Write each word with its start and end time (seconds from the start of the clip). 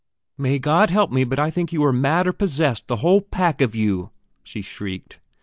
"May 0.35 0.57
God 0.57 0.89
help 0.89 1.11
me, 1.11 1.23
but 1.25 1.37
I 1.37 1.51
think 1.51 1.71
you 1.71 1.83
are 1.83 1.93
mad 1.93 2.25
or 2.25 2.33
possessed, 2.33 2.87
the 2.87 2.95
whole 3.05 3.21
pack 3.21 3.61
of 3.61 3.75
you!" 3.75 4.09
she 4.41 4.63
shrieked. 4.63 5.19